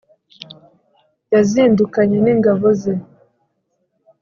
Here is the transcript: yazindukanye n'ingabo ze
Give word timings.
yazindukanye 1.33 2.17
n'ingabo 2.23 2.67
ze 2.81 2.93